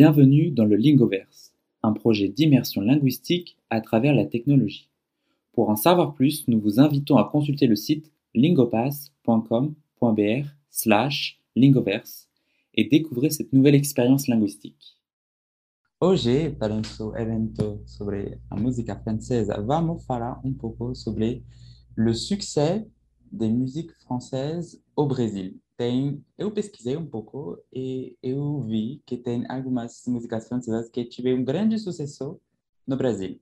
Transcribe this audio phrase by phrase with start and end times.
[0.00, 4.88] Bienvenue dans le Lingoverse, un projet d'immersion linguistique à travers la technologie.
[5.50, 12.28] Pour en savoir plus, nous vous invitons à consulter le site lingopass.com.br slash lingoverse
[12.74, 15.00] et découvrir cette nouvelle expérience linguistique.
[16.00, 21.42] Hoje, para nosso evento sobre a música francesa, vamos falar um pouco sobre
[21.96, 22.86] le succès
[23.32, 25.58] des musiques françaises au Brésil.
[25.78, 31.38] Tem, eu pesquisei um pouco e eu vi que tem algumas músicas francesas que tiveram
[31.38, 32.40] um grande sucesso
[32.84, 33.40] no Brasil.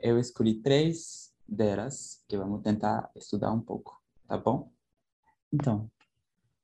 [0.00, 4.72] Eu escolhi três delas que vamos tentar estudar um pouco, tá bom?
[5.52, 5.90] Então,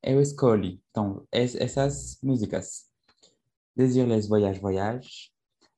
[0.03, 2.87] eu escolhi então, essas músicas.
[3.77, 5.31] Désirless Voyage Voyage,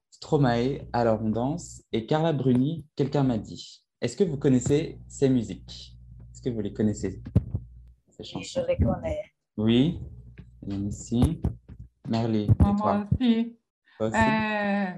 [0.09, 3.83] Stromae, Alors on danse, et Carla Bruni, Quelqu'un m'a dit.
[4.01, 5.99] Est-ce que vous connaissez ces musiques
[6.31, 7.21] Est-ce que vous les connaissez
[8.21, 9.23] je les connais.
[9.57, 10.01] Oui.
[12.09, 13.57] Merly, et toi aussi.
[14.03, 14.91] Euh,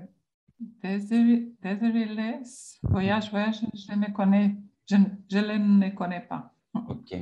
[2.82, 4.54] voyage, voyage, je ne connais,
[4.86, 4.96] je,
[5.30, 6.52] je ne connais pas.
[6.74, 7.16] Ok.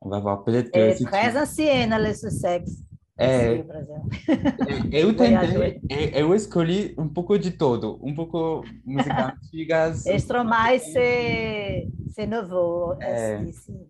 [0.00, 0.78] On va voir peut-être que.
[0.78, 1.38] É si très tu...
[1.38, 2.84] ancienne, le Sussex.
[3.16, 3.54] É,
[4.92, 5.80] eu tentei,
[6.16, 10.04] eu escolhi um pouco de todo, um pouco música antigas.
[10.18, 12.96] Stromae, c'est nouveau.
[13.00, 13.36] É.
[13.36, 13.86] Assim,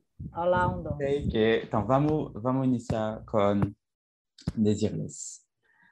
[1.77, 2.33] Vamos,
[4.57, 5.43] Desireless.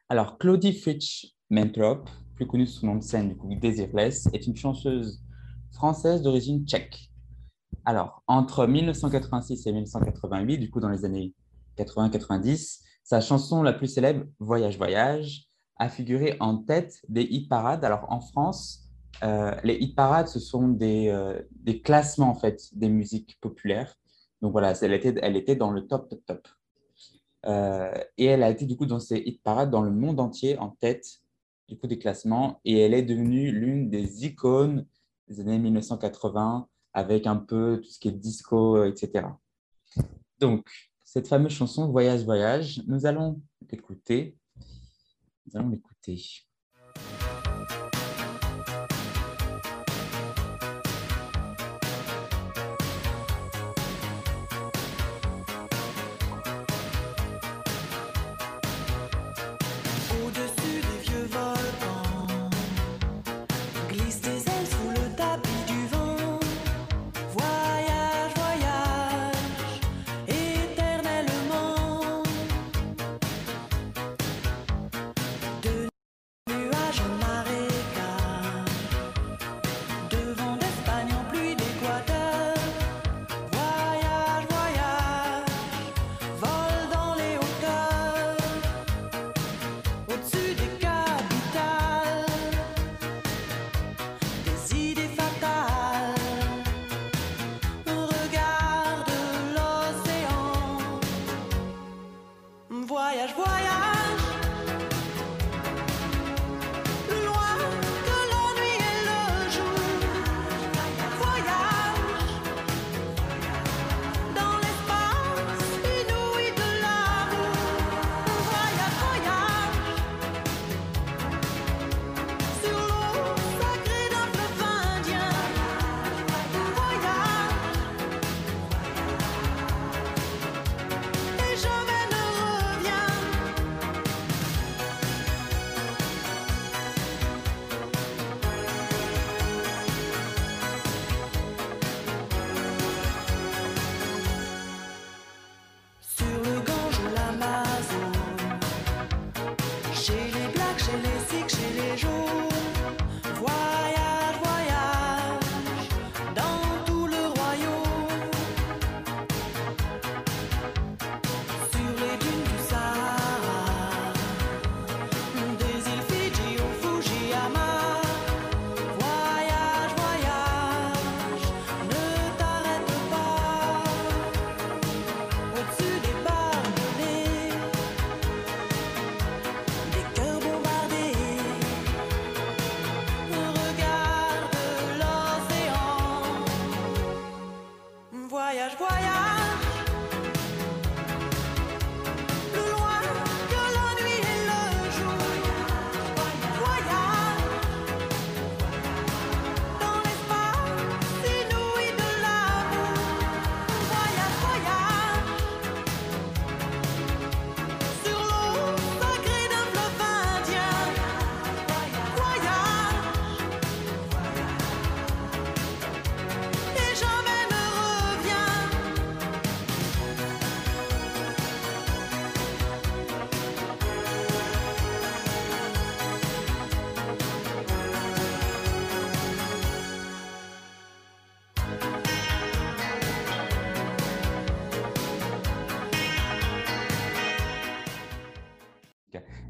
[0.09, 4.57] Alors, Claudie Fritsch Mentrop, plus connue sous nom de scène du coup Desireless, est une
[4.57, 5.23] chanteuse
[5.71, 7.09] française d'origine tchèque.
[7.85, 11.35] Alors, entre 1986 et 1988, du coup dans les années
[11.79, 15.47] 80-90, sa chanson la plus célèbre, Voyage Voyage,
[15.79, 17.85] a figuré en tête des hit parades.
[17.85, 18.89] Alors en France,
[19.23, 23.95] euh, les hit parades, ce sont des, euh, des, classements en fait des musiques populaires.
[24.43, 26.49] Donc voilà, elle était, dans le top, top, top.
[27.47, 30.59] Euh, et elle a été du coup dans ces hit parades dans le monde entier
[30.59, 31.21] en tête
[31.69, 34.87] du coup des classements et elle est devenue l'une des icônes
[35.27, 39.27] des années 1980 avec un peu tout ce qui est disco, etc.
[40.39, 40.69] Donc,
[41.05, 44.37] cette fameuse chanson Voyage, Voyage, nous allons l'écouter.
[45.47, 46.21] Nous allons l'écouter.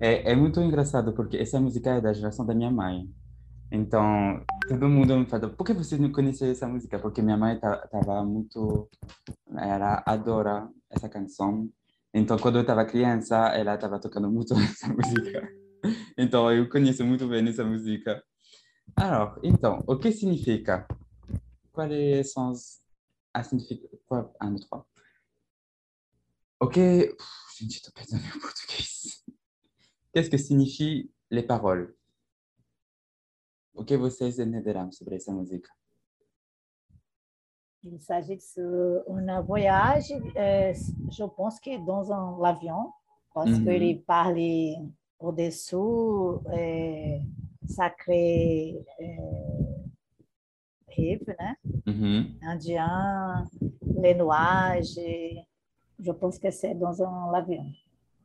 [0.03, 3.09] É, é muito engraçado porque essa música é da geração da minha mãe.
[3.71, 6.99] Então, todo mundo me fala, por que você não conhece essa música?
[6.99, 8.91] Porque minha mãe estava muito,
[9.57, 11.71] ela adora essa canção.
[12.13, 15.49] Então, quando eu estava criança, ela estava tocando muito essa música.
[16.19, 18.25] Então, eu conheço muito bem essa música.
[18.97, 20.85] Alors, então, o que significa?
[21.71, 22.83] Quais são as,
[23.33, 24.03] as significações?
[24.43, 25.23] Um, dois, três.
[26.61, 27.17] O que...
[27.57, 29.22] Gente, estou perdendo meu português.
[30.12, 31.94] Qu'est-ce que signifient les paroles?
[33.75, 35.70] O que vocês entenderão sobre essa música?
[37.85, 38.38] Il s'agit
[39.09, 40.73] d'une voyage, euh,
[41.11, 42.93] je pense que dans un l'avion,
[43.35, 44.38] parce qu'il parle
[45.19, 47.19] au-dessous, euh,
[47.67, 49.06] sacré euh,
[50.88, 51.56] rive, né?
[51.87, 52.38] Mhm.
[52.43, 53.49] Indien,
[54.00, 55.00] les nuages.
[55.99, 57.67] Je pense que c'est dans un avion.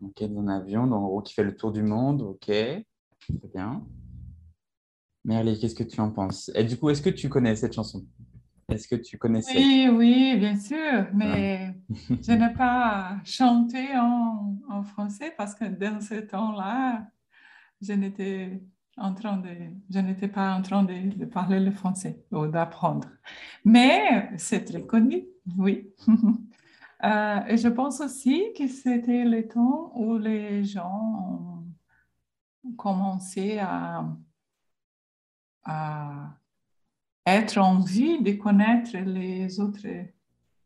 [0.02, 2.46] Ok, dans un avion, dans, en gros, qui fait le tour du monde, ok.
[2.46, 2.86] Très
[3.54, 3.84] bien.
[5.26, 6.52] Merle, qu'est-ce que tu en penses?
[6.56, 8.06] Et du coup, est-ce que tu connais cette chanson?
[8.70, 9.58] Est-ce que tu connaissais?
[9.58, 11.74] Oui, oui, bien sûr, mais
[12.22, 17.08] je n'ai pas chanté en, en français parce que dans ce temps-là,
[17.82, 18.62] je n'étais
[18.98, 19.50] en train de,
[19.90, 23.08] je n'étais pas en train de, de parler le français ou d'apprendre.
[23.64, 25.26] Mais c'est très connu,
[25.58, 25.90] oui.
[27.04, 31.64] Euh, et je pense aussi que c'était le temps où les gens
[32.64, 34.04] ont commencé à,
[35.64, 36.38] à
[37.26, 39.86] être envie de connaître les autres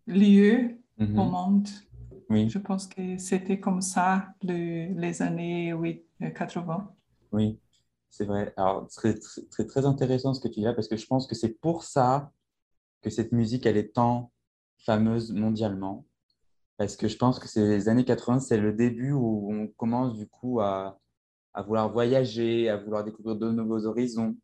[0.07, 1.19] lieux Mhm.
[1.19, 1.67] au monde.
[2.29, 6.93] Oui, Je pense que c'était comme ça le- les années oui, euh, 80.
[7.31, 7.59] oui,
[8.09, 8.53] c'est vrai.
[8.55, 11.35] Alors, très, très, très intéressant ce que tu dis là, parce que je pense que
[11.35, 12.31] c'est pour ça
[13.01, 14.31] que cette musique, elle est tant
[14.77, 16.05] fameuse mondialement.
[16.81, 20.17] Parce que je pense que c'est les années 80, c'est le début où on commence
[20.17, 20.97] du coup à,
[21.63, 24.35] vouloir voyager, à vouloir découvrir de nouveaux horizons.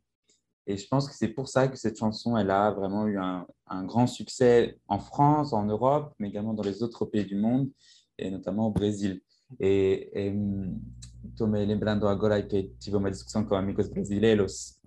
[0.68, 3.48] Et je pense que c'est pour ça que cette chanson, elle a vraiment eu un,
[3.86, 7.72] grand succès en France, en Europe, mais également dans les autres pays du monde,
[8.20, 9.20] et notamment au Brésil.
[9.60, 10.80] Et, et hum,
[11.36, 14.80] tô me lembrando agora que tive uma discussão com amigos brasileiros,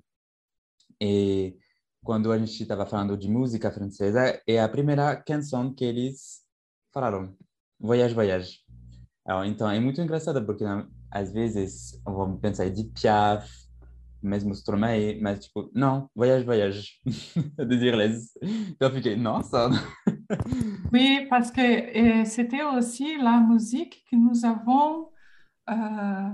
[1.00, 1.56] e
[2.05, 6.49] quando a gente estava falando de música francesa, é a primeira canção que eles
[6.92, 7.34] falaram,
[7.78, 8.58] Voyage, Voyage.
[9.26, 10.64] Alors, então, é muito engraçado, porque
[11.10, 13.48] às vezes vamos pensar Edith Piaf,
[14.22, 16.88] mesmo Stromae, mas tipo, não, Voyage, Voyage,
[17.56, 18.32] de Dirles.
[18.78, 19.70] Eu fiquei, nossa!
[20.92, 25.08] Oui, parce que euh, c'était aussi la musique que nous avons
[25.69, 26.31] euh,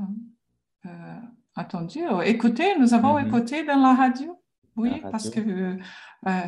[0.87, 1.21] euh,
[1.55, 3.27] attendu, euh, écouté, nous avons Mhm.
[3.27, 4.39] écouté dans la radio.
[4.77, 6.47] Oui, La parce que, euh,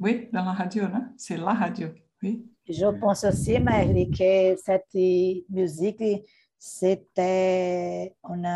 [0.00, 1.06] oui, dans la radio, non?
[1.16, 1.88] c'est la radio,
[2.22, 2.44] oui.
[2.68, 4.94] Je pense aussi, Merly, que cette
[5.50, 6.24] musique,
[6.58, 8.46] c'était une,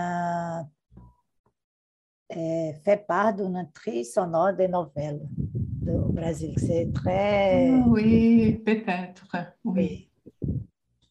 [2.35, 6.55] euh, fait part d'une tri sonore des nouvelles du Brésil.
[6.57, 7.69] C'est très...
[7.71, 9.27] Ah Oui, peut-être,
[9.65, 10.11] oui.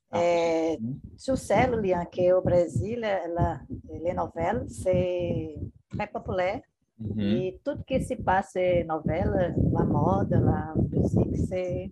[0.09, 3.59] Ah, É, hum, tu sais, Lilian, que o Brasil, ela,
[4.01, 5.55] les nouvelles, c'est
[5.89, 6.61] très populaire.
[6.97, 7.19] mhm.
[7.19, 11.91] Et tout ce qui se passe en nouvelle, la mode, la musique, c'est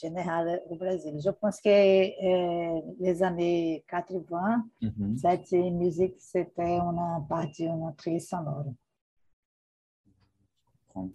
[0.00, 1.14] général au Brésil.
[1.24, 5.16] Je pense que euh, les années 80, Mhm.
[5.18, 8.64] cette musique, c'était une partie, une tri sonore.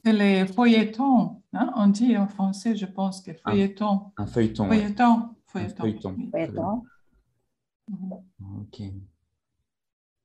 [0.06, 4.12] C'est les feuilletons, hein, on dit en français, je pense que feuilleton.
[4.18, 4.70] Un feuilleton.
[4.70, 4.80] ouais.
[4.80, 5.80] Feuilleton, feuilleton.
[5.82, 6.16] feuilleton.
[6.18, 6.30] oui.
[6.50, 6.84] Então,
[7.88, 8.14] Mhm.
[8.62, 8.82] Ok.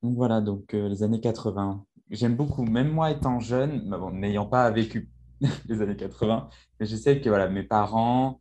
[0.01, 1.85] Donc voilà, donc euh, les années 80.
[2.09, 5.11] J'aime beaucoup, même moi étant jeune, bon, n'ayant pas vécu
[5.69, 6.49] les années 80,
[6.79, 8.40] mais je sais que voilà, mes parents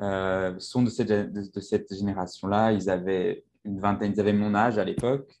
[0.00, 2.72] euh, sont de cette, de, de cette génération-là.
[2.72, 5.38] Ils avaient une vingtaine, ils avaient mon âge à l'époque.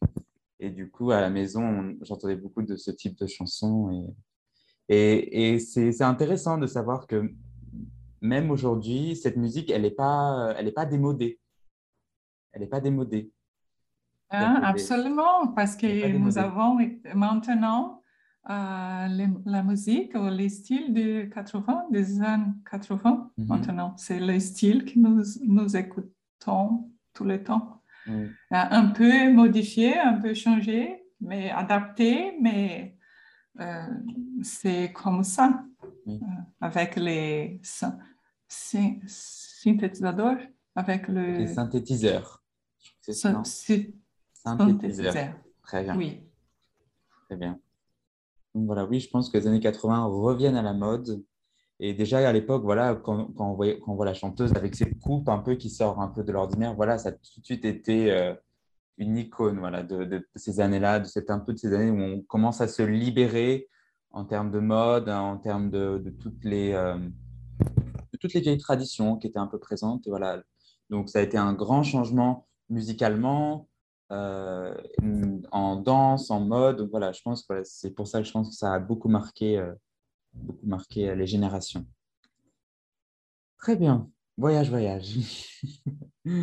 [0.60, 4.06] Et du coup, à la maison, on- j'entendais beaucoup de ce type de chansons.
[4.88, 7.30] Et, et, et c'est intéressant de savoir que
[8.20, 11.38] même aujourd'hui, cette musique, elle n'est pas, elle est pas démodée.
[12.52, 13.30] Elle n'est pas démodée.
[14.30, 16.76] Hein, Il y a des- absolument, parce que nous avons
[17.14, 17.97] maintenant
[18.48, 23.46] les- la musique ou les styles de 80, des années 80 Mhm.
[23.46, 23.94] maintenant.
[23.96, 27.82] C'est le style que nous, nous écoutons tout le temps.
[28.08, 32.96] Euh, Un peu modifié, un peu changé, mais adapté, mais
[33.60, 33.86] euh,
[34.42, 35.62] c'est comme ça,
[36.06, 36.12] euh,
[36.60, 37.98] avec les syn-
[38.48, 40.38] syn- synthétisateurs,
[40.74, 42.42] avec le Les synthétiseurs.
[43.02, 43.92] C'est ça, Synthétiseurs.
[44.32, 45.34] synthétiseur.
[45.62, 45.96] Très bien.
[45.96, 46.22] Oui.
[47.26, 47.58] Très bien.
[48.58, 51.24] Donc voilà, oui, je pense que les années 80 reviennent à la mode.
[51.78, 55.54] Et déjà à l'époque, voilà, quand, on voit, la chanteuse avec ses coupes un peu
[55.54, 58.34] qui sort un peu de l'ordinaire, voilà, ça a tout de suite été euh,
[58.96, 62.20] une icône voilà, de, ces années-là, de cette, un peu de ces années où on
[62.22, 63.68] commence à se libérer
[64.10, 69.28] en termes de mode, en termes de, toutes les, de toutes les vieilles traditions qui
[69.28, 70.08] étaient un peu présentes.
[70.08, 70.42] voilà.
[70.90, 73.68] Donc, ça a été un grand changement musicalement,
[74.10, 74.74] euh,
[75.52, 76.88] en danse, en mode.
[76.90, 79.58] Voilà, je pense que c'est pour ça que je pense que ça a beaucoup marqué,
[79.58, 79.74] euh,
[80.32, 81.86] beaucoup marqué euh, les générations.
[83.58, 84.10] Très bien.
[84.36, 85.62] Voyage, voyage.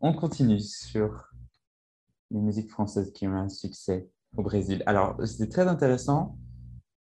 [0.00, 1.30] On continue sur
[2.30, 4.82] les musiques françaises qui ont un succès au Brésil.
[4.86, 6.38] Alors, c'était très intéressant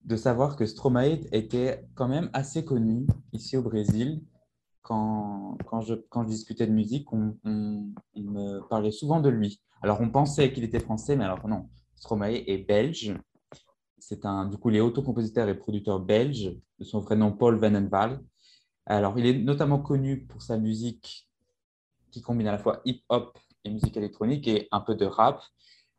[0.03, 4.24] de savoir que Stromae était quand même assez connu ici au Brésil.
[4.81, 9.61] Quand, quand, je, quand je discutais de musique, on, me parlait souvent de lui.
[9.81, 11.69] Alors, on pensait qu'il était français, mais alors non.
[11.95, 13.15] Stromae est belge.
[14.00, 17.57] C'est un, du coup, il est autocompositeur et producteur belge, de son vrai nom Paul
[17.57, 18.21] Venenval.
[18.85, 21.29] Alors, il est notamment connu pour sa musique
[22.09, 25.43] qui combine à la fois hip-hop et musique électronique et un peu de rap.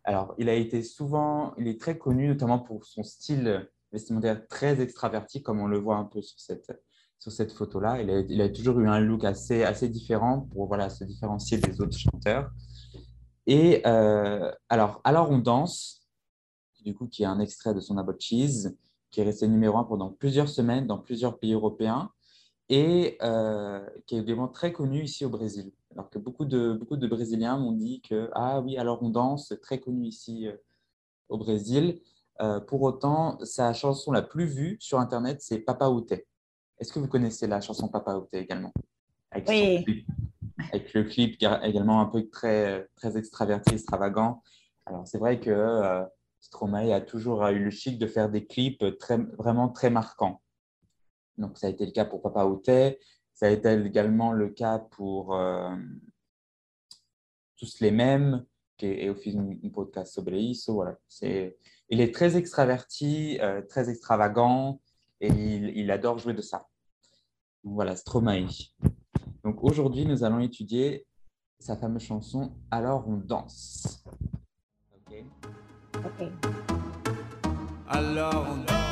[0.04, 4.80] Alors, il a été souvent, il est très connu notamment pour son style vestimentaire très
[4.80, 6.72] extraverti, comme on le voit un peu sur cette,
[7.22, 8.02] sur cette photo-là.
[8.02, 12.50] Il a, toujours eu un look assez, différent pour voilà, se différencier des autres chanteurs.
[13.46, 16.08] Et euh, alors, alors on danse,
[16.84, 18.76] du coup, qui est un extrait de son About Cheese,
[19.12, 22.10] qui est resté numéro un pendant plusieurs semaines dans plusieurs pays européens
[22.68, 25.70] et euh, qui est également très connu ici au Brésil.
[25.92, 29.54] Alors que beaucoup de, beaucoup de Brésiliens m'ont dit que, ah oui, alors on danse,
[29.62, 30.56] très connu ici euh,
[31.28, 32.00] au Brésil.
[32.66, 36.26] Pour autant, sa chanson la plus vue sur Internet, c'est Papa Outé.
[36.82, 38.72] Est-ce que vous connaissez la chanson Papa Outé également?
[39.30, 40.04] Avec Oui.
[40.72, 44.42] avec le clip également un peu très, très extraverti, extravagant.
[44.86, 46.02] Alors, c'est vrai que euh,
[46.40, 50.42] Stromae a toujours eu le chic de faire des clips très, vraiment très marquants.
[51.38, 52.98] Donc, ça a été le cas pour Papa Outé.
[53.32, 55.76] Ça a été également le cas pour euh,
[57.58, 58.44] Tous les mêmes,
[58.76, 60.74] qui est, aussi un podcast sobre isso.
[60.74, 60.98] Voilà.
[61.06, 61.56] C'est
[61.90, 64.80] il est très extraverti, euh, très extravagant
[65.20, 66.66] et il, adore jouer de ça.
[67.64, 68.48] Voilà, Stromae.
[69.44, 71.06] Donc aujourd'hui, nous allons étudier
[71.58, 74.04] sa fameuse chanson Alors on danse.
[74.94, 75.24] Ok.
[75.96, 76.28] Ok.
[77.88, 78.91] Alors on danse.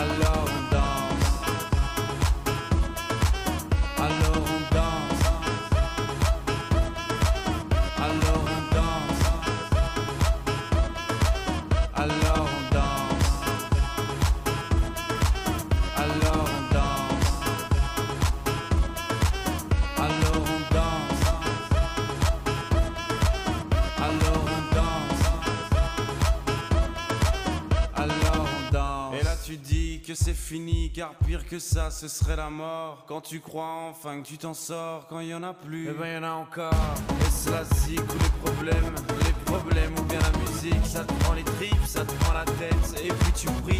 [0.00, 0.99] alone.
[30.10, 33.04] Que c'est fini, car pire que ça, ce serait la mort.
[33.06, 36.14] Quand tu crois enfin que tu t'en sors, quand y en a plus, eh ben
[36.14, 36.72] y en a encore.
[37.20, 41.34] Et cela zik ou les problèmes, les problèmes ou bien la musique, ça te prend
[41.34, 43.79] les tripes, ça te prend la tête, et puis tu pries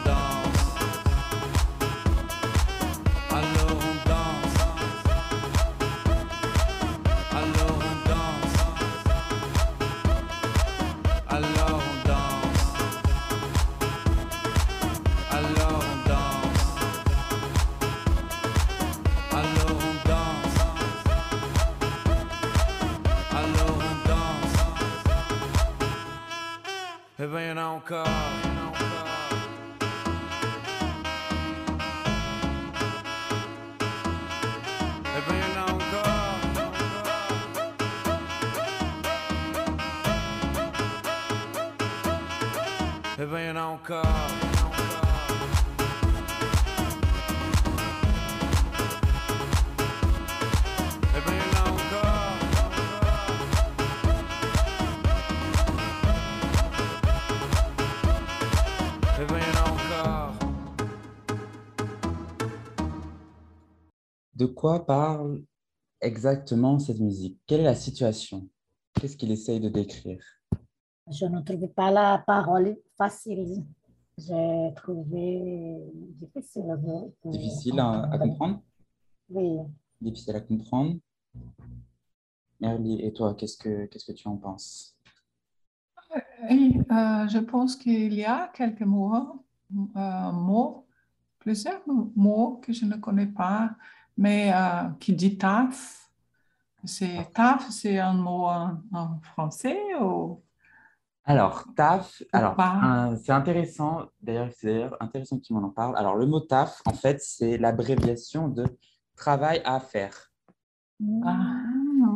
[64.33, 65.43] De quoi parle
[66.01, 67.39] exactement cette musique?
[67.45, 68.49] Quelle est la situation?
[68.99, 70.40] Qu'est-ce qu'il essaye de décrire?
[71.09, 73.63] Je ne trouve pas la parole facile.
[74.17, 75.79] J'ai trouvé
[76.19, 76.65] difficile.
[77.23, 78.61] de- Difficile à, à comprendre?
[79.29, 79.59] Oui.
[79.99, 80.97] Difficile à comprendre
[82.59, 84.95] Merly, et toi, qu'est-ce que, qu'est-ce que tu en penses?
[86.49, 89.43] Et, euh, je pense qu'il y a quelques mots,
[89.95, 90.85] euh, mots,
[91.39, 91.81] plusieurs
[92.15, 93.71] mots que je ne connais pas,
[94.17, 96.11] mais euh, qui dit taf.
[96.83, 100.41] C'est taf, c'est un mot en, en français ou
[101.23, 105.95] Alors, taf, alors, euh, c'est intéressant, d'ailleurs, c'est d'ailleurs intéressant que tu m'en en parles.
[105.97, 108.65] Alors, le mot taf, en fait, c'est l'abréviation de
[109.15, 110.31] travail à faire.
[111.23, 111.61] Ah,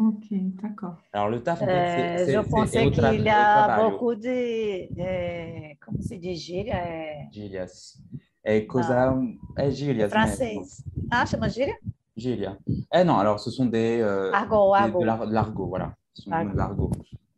[0.07, 0.25] ok,
[0.61, 0.97] d'accord.
[1.13, 1.85] Alors, le taf, en fait, Euh,
[2.17, 2.33] c'est- c'est.
[2.33, 7.97] je c'est pensais qu'il y a beaucoup de, euh, comment se dit, gíria, euh, Gilias.
[8.43, 9.15] É coisa.
[9.57, 10.55] É gírias, francês.
[10.55, 10.65] mesmo.
[11.11, 11.75] Ah, chama gíria?
[12.15, 12.57] Gíria.
[12.93, 13.99] Eh non, alors ce sont des.
[14.01, 14.99] euh, Argot, des- argot.
[14.99, 15.95] de l'ar- de l'argot, voilà.
[16.13, 16.91] Ce sont des mots de Argot.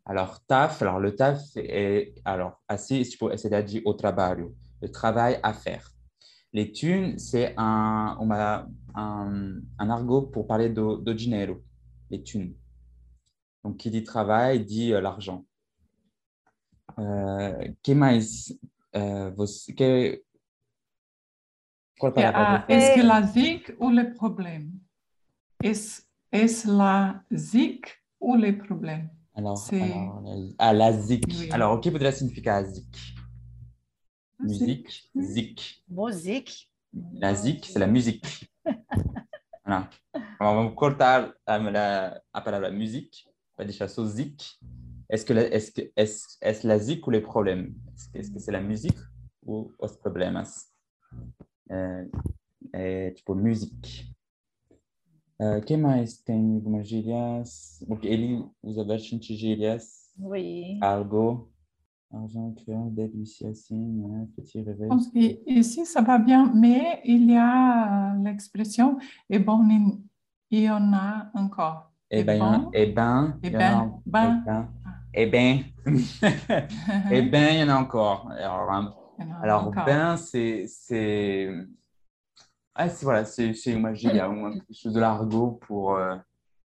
[0.08, 2.14] Alors, taf, alors le taf est.
[2.24, 5.90] Alors, tipo, c'est-à-dire au trabalho, le travail à faire.
[6.54, 11.62] Les thunes, c'est un, on m'a- un, un argot pour parler do, do dinheiro,
[12.10, 12.54] les thunes.
[13.62, 15.44] Donc, qui dit travail dit euh, l'argent.
[16.98, 18.20] Euh, que mais,
[18.96, 20.22] euh, você, que,
[22.16, 24.72] ah, Est-ce que la zik ou le problème?
[25.62, 29.10] Est-ce est-ce la zik ou le problème?
[29.38, 31.22] Alors, alors, la- ah, la zik.
[31.28, 31.48] Oui.
[31.52, 32.86] Alors, o que poderia significar a zik?
[34.40, 35.22] Ah, Musique, zik.
[35.22, 35.84] zik.
[35.88, 36.70] Musique.
[37.20, 38.50] La zik, c'est la musique.
[39.64, 39.88] Voilà.
[40.40, 43.28] Alors, vamos cortar a, la, a palavra musique.
[43.56, 44.58] Vai deixar só zik.
[45.08, 47.74] Est-ce que, la- est-ce que est-ce, est-ce la zik ou les problèmes?
[47.94, 48.98] Est-ce que, est-ce que c'est la musique
[49.46, 50.66] ou os problemas?
[51.70, 52.08] É,
[52.72, 54.10] é tipo musique?
[55.40, 57.82] Uh, que mais tem algumas gírias?
[57.86, 60.12] Porque ele usa bastante gírias.
[60.18, 60.78] Oui.
[60.82, 61.48] Algo.
[62.10, 64.26] Argent, cœur, delícia, assim, né?
[64.34, 64.88] Petit Je réveil.
[64.88, 68.96] pense qu'ici, ça va bien, mais il y a euh, l'expression
[69.28, 69.62] et bon,
[70.50, 71.92] il y en a encore.
[72.10, 74.42] Eh Et ben, eh ben, Eh il y en a- ben, ben.
[75.12, 75.84] eh ben, eh ben,
[77.12, 78.30] eh ben, il y en a encore.
[78.30, 78.70] Alors,
[79.42, 79.84] alors encore.
[79.84, 81.48] ben, c'est, c'est,
[82.78, 85.96] ah, c'est voilà, c'est, j'ai- il y a au moins quelque chose de l'argot pour,
[85.96, 86.16] euh,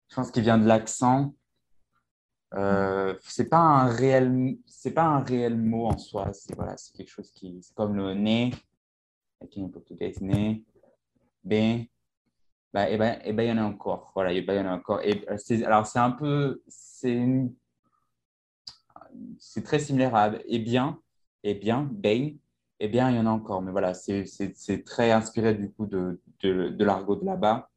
[0.08, 1.34] je pense qu'il vient de l'accent.
[2.54, 6.32] Euh, c'est pas un réel, c'est pas un réel mot en soi.
[6.32, 8.52] C'est voilà, c'est quelque chose qui, c'est comme le né,
[9.42, 10.64] aqui en portugais, né,
[11.44, 11.84] ben,
[12.72, 14.12] bah, eh ben, eh ben, il y en a encore.
[14.14, 15.00] Voilà, eh ben, il y en a encore.
[15.02, 17.26] Et, euh, alors, c'est un peu, c'est
[19.38, 21.00] c'est très similaire à eh bien,
[21.42, 22.36] eh bien, ben,
[22.80, 23.62] eh bien, il y en a encore.
[23.62, 27.70] Mais voilà, c'est très inspiré du coup de, de, de l'argot de là-bas,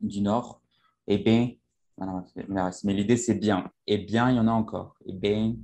[0.00, 0.62] du nord.
[1.06, 1.50] Eh bien,
[1.96, 3.70] voilà, mais l'idée c'est bien.
[3.86, 4.96] Eh bien, il y en a encore.
[5.04, 5.56] Eh bien,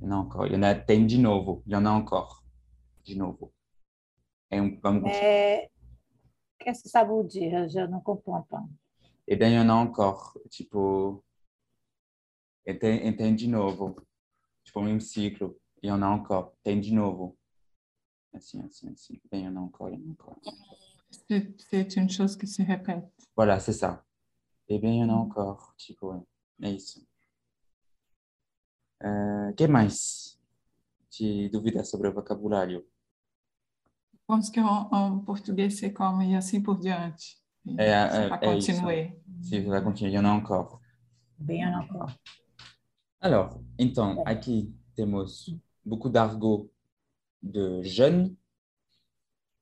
[0.00, 0.46] il y en a encore.
[0.46, 1.62] Il y en a tem de novo.
[1.66, 2.44] Il y en a encore.
[3.06, 3.52] De novo.
[4.50, 4.78] Et on.
[5.00, 5.70] Mais
[6.58, 7.68] qu'est-ce que ça veut dire?
[7.68, 8.62] Je ne comprends pas.
[9.26, 10.38] Eh bien, il y en a encore.
[10.50, 11.24] Tipo,
[12.64, 13.96] tem, tem de novo.
[14.64, 15.58] Tipo, um ciclo.
[15.82, 16.52] Il y en a encore.
[16.62, 17.36] Tem de novo.
[18.34, 19.20] Assim, assim, assim.
[19.24, 20.36] Eh bien, il y en a encore, il y en a encore.
[21.28, 23.08] C'est c'est une chose qui se répète.
[23.36, 24.04] Voilà, c'est ça.
[24.68, 25.74] Eh bien, il y en a encore.
[25.76, 27.00] Tipo, é, é isso.
[29.02, 30.38] Uh, que mais?
[31.18, 32.84] De dúvidas sobre o vocabulário?
[34.12, 37.36] Je pense qu'en en portugais, c'est comme et ainsi pour diante.
[37.66, 38.72] Et É, ça é, va é isso.
[38.72, 39.12] continuer.
[39.42, 40.80] Si vous allez continuer, il y en a encore.
[41.38, 42.10] Bien encore.
[43.20, 45.50] Alors, então, aqui temos
[45.84, 46.70] beaucoup d'argot
[47.44, 48.34] de jeunes.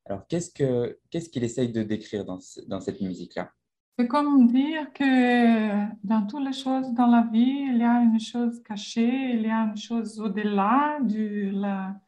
[0.06, 3.52] Alors, qu'est-ce que qu'est-ce qu'il essaye de décrire dans, dans cette musique-là?
[3.98, 8.18] C'est comme dire que dans toutes les choses dans la vie, il y a une
[8.18, 12.00] chose cachée, il y a une chose au-delà de la,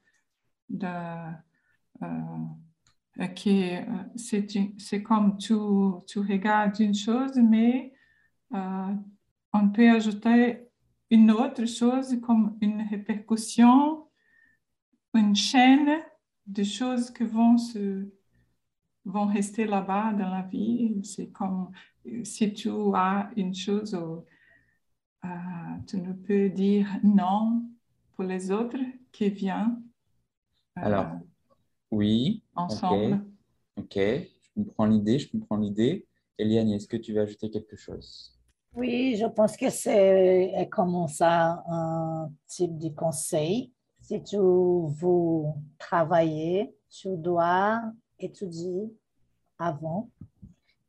[0.68, 0.87] de,
[2.02, 2.06] euh,
[3.20, 5.54] euh, c'est une- c'est comme tu,
[6.06, 7.92] tu regardes une chose, mais
[8.54, 8.94] euh,
[9.52, 10.68] on peut ajouter
[11.10, 14.03] une autre chose comme une répercussion
[15.16, 16.03] une chaîne
[16.46, 18.07] de choses qui vont, se,
[19.05, 21.00] vont rester là-bas dans la vie.
[21.05, 21.70] C'est comme
[22.24, 23.94] si tu as une chose,
[25.24, 25.29] euh,
[25.87, 27.64] tu ne peux dire non
[28.14, 28.79] pour les autres
[29.12, 29.83] qui viennent.
[30.79, 31.07] euh, Alors,
[31.92, 32.44] oui.
[32.57, 33.24] ensemble.
[33.77, 36.07] Ok, je comprends l'idée, je comprends l'idée.
[36.38, 38.38] Eliane, est-ce que tu veux ajouter quelque chose?
[38.74, 43.73] Oui, je pense que c'est est comme ça un type de conseil.
[44.06, 45.44] Si tu veux
[45.78, 47.80] travailler, tu dois
[48.18, 48.92] étudier
[49.58, 50.10] avant.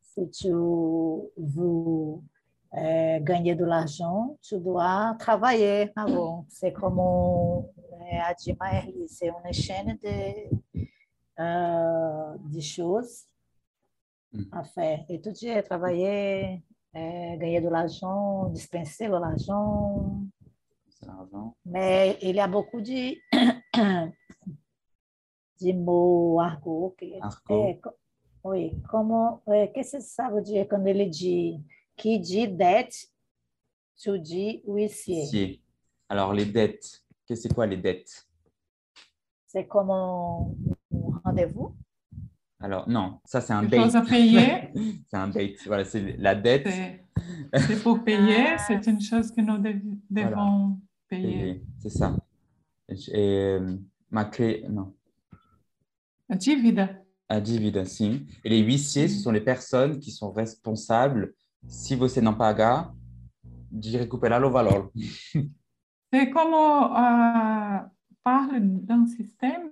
[0.01, 2.19] Si tu veux
[2.73, 6.45] euh, gagner de l'argent, tu dois travailler avant.
[6.49, 7.61] C'est comme euh,
[8.21, 10.81] a dit Maëlie, c'est une chaîne de,
[11.39, 13.23] euh, de choses
[14.33, 14.49] Mhm.
[14.51, 15.05] à faire.
[15.07, 16.61] Étudier, travailler,
[16.93, 20.03] euh, gagner de l'argent, dispenser de l'argent.
[21.65, 23.15] Mais il y a beaucoup de,
[25.61, 26.95] de mots argot.
[26.97, 27.63] Que, Argot.
[27.63, 27.79] é,
[28.43, 31.59] oui, comment, é, qu'est-ce que ça veut dire quand ele dit,
[31.95, 33.07] qui dit dette,
[33.97, 35.21] tu dis huissier.
[35.21, 35.61] Huissier.
[36.09, 37.03] Alors, les dettes.
[37.25, 38.27] Qu'est-ce c'est quoi les dettes?
[39.47, 40.47] C'est comme un,
[40.93, 41.75] un rendez-vous?
[42.59, 43.77] Alors, non, ça c'est un bait.
[43.77, 44.71] chose à payer,
[45.09, 45.55] C'est un bait.
[45.65, 46.67] Voilà, c'est la dette.
[47.53, 50.84] c'est pour payer, c'est une chose que nous dev- devons payer.
[51.79, 52.15] C'est ça.
[52.89, 53.77] Et, euh,
[54.11, 54.93] ma clé, non.
[56.29, 57.01] A dívida.
[57.29, 58.25] A dívida, sim.
[58.43, 61.33] Et les huissiers, ce sont les personnes qui sont responsables,
[61.67, 62.93] si você não pagar,
[63.71, 64.91] de recuperar o valor.
[66.13, 67.79] C'est comme euh,
[68.23, 69.71] parle d'un système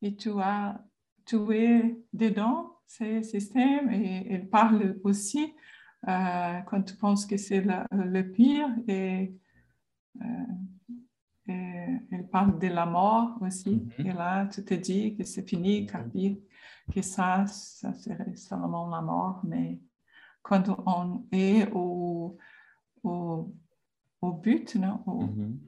[0.00, 0.80] et tu, as,
[1.24, 5.54] tu es dedans, ce système, et elle parle aussi
[6.08, 9.34] euh, quand tu penses que c'est le pire, et,
[10.20, 10.24] euh,
[11.48, 13.82] et elle parle de la mort aussi.
[13.98, 14.06] Mhm.
[14.06, 15.96] Et là, tu te dis que c'est fini, que,
[16.92, 19.80] que ça, ça serait seulement la mort, mais
[20.42, 22.36] quand on est au,
[23.02, 23.54] au,
[24.20, 25.02] au but, non?
[25.06, 25.58] Au- Mhm.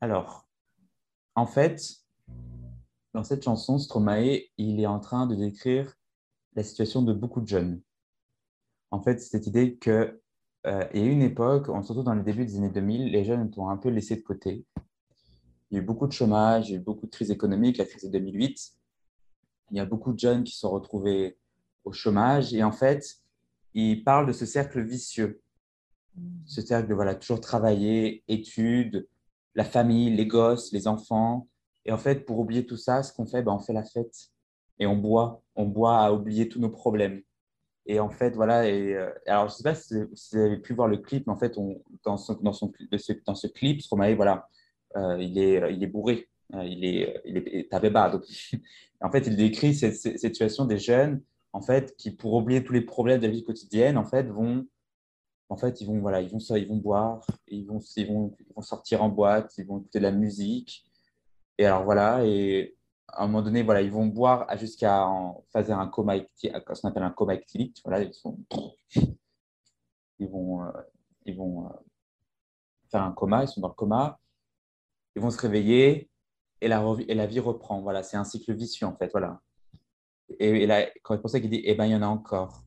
[0.00, 0.48] Alors,
[1.34, 1.80] en fait,
[3.14, 5.94] dans cette chanson, Stromae, il est en train de décrire
[6.54, 7.80] la situation de beaucoup de jeunes.
[8.90, 10.20] En fait, cette idée que,
[10.66, 13.24] euh, il y a eu une époque, surtout dans le début des années 2000, les
[13.24, 14.66] jeunes ont un peu laissé de côté.
[15.70, 17.78] Il y a eu beaucoup de chômage, il y a eu beaucoup de crise économique,
[17.78, 18.72] la crise de 2008.
[19.72, 21.38] Il y a beaucoup de jeunes qui se sont retrouvés
[21.84, 23.16] au chômage et en fait,
[23.74, 25.42] il parle de ce cercle vicieux
[26.46, 29.08] ce cercle de voilà, toujours travailler, études,
[29.54, 31.48] la famille, les gosses, les enfants.
[31.84, 34.30] Et en fait, pour oublier tout ça, ce qu'on fait, ben, on fait la fête
[34.78, 35.42] et on boit.
[35.54, 37.22] On boit à oublier tous nos problèmes.
[37.86, 38.68] Et en fait, voilà.
[38.68, 41.32] Et, euh, alors, je ne sais pas si, vous avez pu voir le clip, mais
[41.32, 41.56] en fait,
[42.04, 44.48] dans, son, dans, son, de ce, dans ce clip, Stromae, voilà,
[45.18, 46.28] il, est, il est bourré.
[46.54, 48.22] Euh, il est, il est tabébado.
[49.00, 52.82] en fait, il décrit cette, situation des jeunes, en fait, qui, pour oublier tous les
[52.82, 54.66] problèmes de la vie quotidienne, en fait, vont
[55.48, 58.52] en fait, ils vont, voilà, ils vont, ils vont boire, ils vont, ils, vont, ils
[58.54, 60.84] vont sortir en boîte, ils vont écouter de la musique.
[61.58, 62.76] Et alors, voilà, et
[63.08, 65.06] à un moment donné, voilà, ils vont boire jusqu'à
[65.52, 67.80] faire un coma, ce qu'on appelle un coma actylique.
[67.84, 68.38] Voilà, ils, sont,
[70.18, 70.72] ils vont, euh,
[71.24, 71.70] ils vont euh,
[72.90, 74.18] faire un coma, ils sont dans le coma,
[75.16, 76.10] ils vont se réveiller
[76.60, 77.80] et la, et la vie reprend.
[77.80, 79.40] Voilà, c'est un cycle vicieux, en fait, voilà.
[80.38, 82.62] Et, et là, c'est pour ça qu'il dit, eh ben, il y en a encore.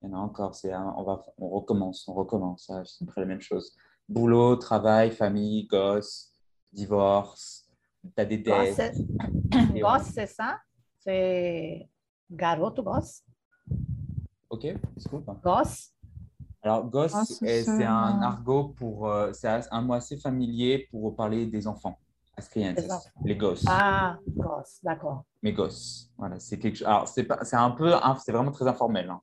[0.00, 3.26] Il y en a encore, c'est on, va, on recommence, on recommence, c'est après la
[3.26, 3.72] même chose.
[4.08, 6.32] Boulot, travail, famille, gosse,
[6.72, 7.68] divorce,
[8.14, 8.76] t'as des dettes.
[8.76, 10.58] Gosse, gosse, c'est ça?
[10.98, 11.88] C'est
[12.30, 13.22] garoto, gosse?
[14.50, 14.80] Ok, hein.
[15.42, 15.92] Gosse?
[16.62, 20.86] Alors, gosse, Ah, c'est eh, c'est un argot pour, euh, c'est un mot assez familier
[20.90, 21.98] pour parler des enfants.
[23.24, 25.24] Les gosses, Ah, gosse, d'accord.
[25.42, 26.08] mes gosses.
[26.16, 26.86] Voilà, c'est quelque chose.
[26.86, 29.10] Alors, c'est pas, c'est un peu, hein, c'est vraiment très informel.
[29.10, 29.20] Hein.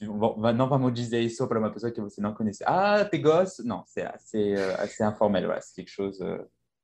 [0.00, 2.62] Bon, não vamos dizer isso para uma pessoa que você não conhece.
[2.66, 3.64] Ah, tes gosses?
[3.64, 5.44] Non, c'est assez, euh, assez informel.
[5.46, 6.38] Voilà, c'est quelque chose euh,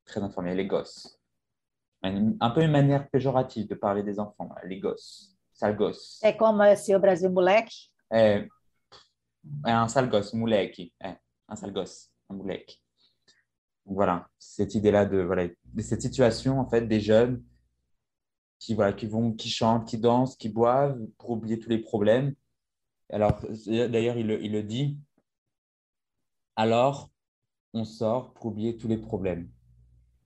[0.05, 0.55] très informel.
[0.57, 1.17] Les gosses.
[2.03, 4.47] Un, un peu une manière péjorative de parler des enfants.
[4.47, 5.35] voilà, Les gosses.
[5.53, 6.19] Sale gosse.
[6.23, 7.89] É como se o Brasil moleque?
[8.11, 8.47] É,
[9.65, 10.93] é un sale gosse, moleque.
[11.01, 11.17] É,
[11.49, 12.37] un sale gosse, un
[13.85, 15.47] voilà, cette idée-là de, voilà,
[15.79, 17.43] cette situation, en fait, des jeunes
[18.59, 22.33] qui, voilà, qui vont, qui chantent, qui dansent, qui boivent pour oublier tous les problèmes.
[23.09, 24.97] Alors, d'ailleurs, il, le- il le dit.
[26.55, 27.09] Alors,
[27.73, 29.49] on sort pour oublier tous les problèmes.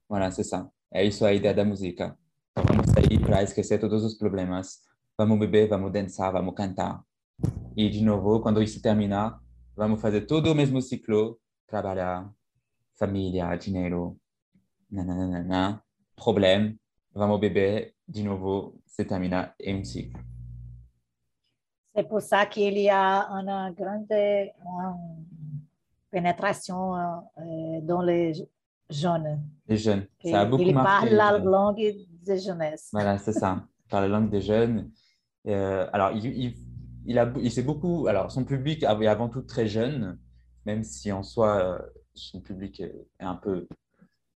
[0.10, 0.69] Voilà, c'est ça.
[0.91, 2.17] É isso aí da, da música.
[2.56, 4.84] Vamos sair para esquecer todos os problemas.
[5.17, 7.04] Vamos beber, vamos dançar, vamos cantar.
[7.78, 9.40] E, de novo, quando isso terminar,
[9.76, 11.38] vamos fazer todo o mesmo ciclo.
[11.68, 12.32] Trabalhar,
[12.98, 14.18] família, dinheiro,
[14.90, 15.84] nananana.
[16.16, 16.80] problème,
[17.14, 20.22] vamos bébé, de novo, se termina em um ciclo.
[21.94, 24.54] C'est pour ça qu'il y a une grande une
[26.12, 26.94] pénétration
[27.84, 28.34] dans les
[28.90, 29.42] jeunes.
[29.68, 31.10] Les jeunes, ça a beaucoup Ils marqué.
[31.10, 32.90] parlent la langue de jeunesse.
[32.92, 34.92] Voilà, c'est ça, par la langue des jeunes.
[35.48, 36.54] Euh, alors, il, il,
[37.06, 38.08] il, s'est beaucoup.
[38.08, 40.20] Alors, son public est avant tout très jeune,
[40.65, 41.80] même si en soi, euh,
[42.13, 43.68] son public est un peu.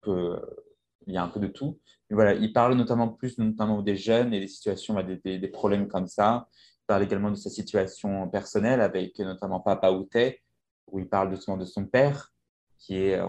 [0.07, 1.79] il y a un peu de tout.
[2.11, 6.49] Il parle notamment plus notamment des jeunes et des situations, bah, des, problèmes comme ça.
[6.83, 10.43] Il parle également de sa situation personnelle avec notamment Papa Outé,
[10.87, 12.33] où il parle justement de son père,
[12.79, 13.21] qui, est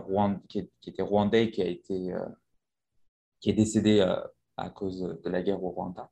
[0.47, 2.25] qui était rwandais qui, a été, euh,
[3.41, 4.15] qui est décédé euh,
[4.56, 6.10] à cause de la guerre au Rwanda.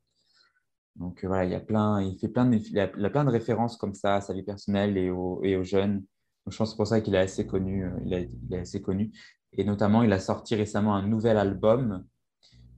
[0.99, 3.09] Donc euh, voilà, il y a plein, il fait plein de, il a, il a
[3.09, 5.97] plein de références comme ça à sa vie personnelle et aux, et aux jeunes.
[6.45, 7.85] Donc, je pense que c'est pour ça qu'il est assez connu.
[7.85, 9.11] euh, Il, a- il est assez connu.
[9.53, 12.05] Et notamment, il a sorti récemment un nouvel album.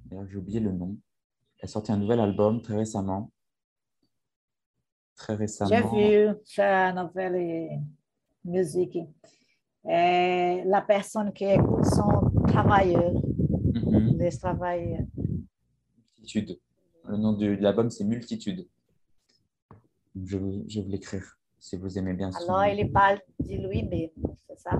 [0.05, 0.97] D'ailleurs, j'ai oublié le nom.
[1.61, 3.31] Il a sorti un nouvel album très récemment.
[5.15, 5.69] Très récemment.
[5.69, 7.79] J'ai vu sa nouvelle
[8.45, 8.97] musique.
[9.85, 14.17] Et la personne qui écoute son travailleur, Mhm.
[14.17, 15.05] les travailleurs.
[17.09, 18.67] Le nom de l'album, c'est Multitude.
[20.15, 24.11] Je vais, je vais vous l'écrire si vous aimez bien Alors, il parle de lui-même,
[24.47, 24.79] c'est ça?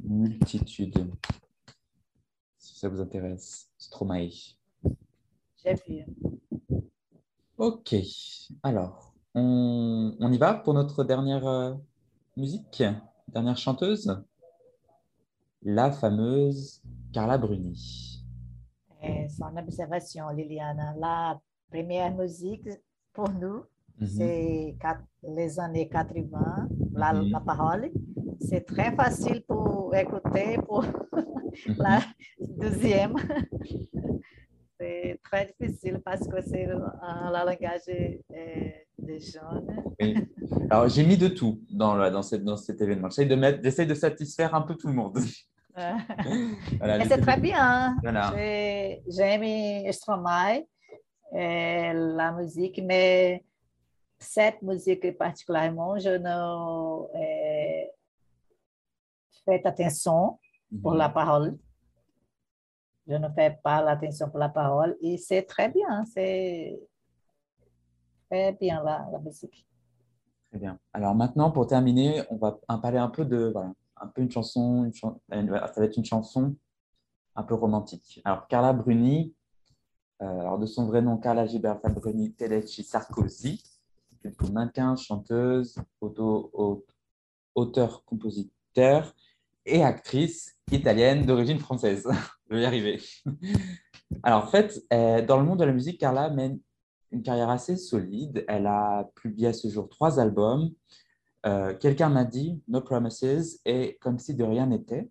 [0.00, 1.10] Multitude.
[2.58, 4.28] Si ça vous intéresse, Stromae.
[5.64, 6.04] J'ai vu.
[7.56, 7.94] Ok,
[8.62, 11.72] alors, on, on y va pour notre dernière euh,
[12.36, 12.82] musique,
[13.28, 14.22] dernière chanteuse,
[15.62, 16.82] la fameuse
[17.14, 18.11] Carla Bruni.
[19.02, 20.94] Et son observation, Liliana.
[20.98, 22.68] La première musique
[23.12, 23.64] pour nous,
[24.00, 24.06] Mhm.
[24.06, 24.76] c'est
[25.36, 27.30] les années 80, la, Mhm.
[27.30, 27.90] la parole.
[28.40, 30.92] C'est très facile pour écouter pour Mhm.
[31.78, 32.00] la
[32.40, 33.14] deuxième.
[34.80, 36.80] C'est très difficile parce que c'est euh,
[37.30, 39.84] la langage des jeunes.
[40.00, 40.16] Oui.
[40.70, 43.08] Alors, j'ai mis de tout dans, dans, cette- dans cet événement.
[43.08, 45.18] J'essaie de, mettre- j'essaie de satisfaire un peu tout le monde.
[46.78, 47.96] Voilà, le c'est très bien.
[48.02, 48.32] Voilà.
[48.34, 50.64] J'ai j'ai aimé Stromae,
[51.32, 53.44] euh, la musique, mais
[54.18, 57.86] cette musique particulièrement, je ne euh,
[59.44, 60.38] fais attention
[60.82, 61.58] pour la parole.
[63.06, 66.04] Je ne fais pas l'attention pour la parole et c'est très bien.
[66.04, 66.78] C'est
[68.30, 69.66] très bien la, la musique.
[70.50, 70.78] Très bien.
[70.92, 74.30] Alors maintenant, pour terminer, on va en parler un peu de, voilà, un peu une
[74.30, 76.56] chanson, ça va être une chanson
[77.34, 78.20] un peu romantique.
[78.24, 79.34] Alors Carla Bruni,
[80.20, 83.62] euh, alors de son vrai nom Carla Gilberta Bruni Tedeschi Sarkozy,
[84.22, 85.76] c'est une mannequin, chanteuse,
[87.54, 89.14] auteur, compositeur
[89.64, 92.08] et actrice italienne d'origine française.
[92.50, 93.00] Je vais y arriver.
[94.22, 96.60] Alors en fait, euh, dans le monde de la musique, Carla mène
[97.10, 98.44] une carrière assez solide.
[98.48, 100.70] Elle a publié à ce jour trois albums.
[101.46, 105.10] Euh, Quelqu'un m'a dit No Promises et Comme si de rien n'était.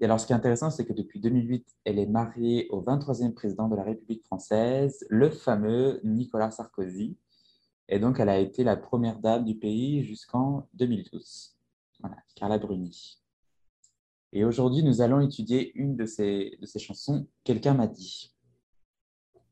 [0.00, 3.34] Et alors, ce qui est intéressant, c'est que depuis 2008, elle est mariée au 23e
[3.34, 7.16] président de la République française, le fameux Nicolas Sarkozy.
[7.88, 11.56] Et donc, elle a été la première dame du pays jusqu'en 2012.
[12.00, 13.20] Voilà, Carla Bruni.
[14.32, 18.34] Et aujourd'hui, nous allons étudier une de ses, de ses chansons, Quelqu'un m'a dit,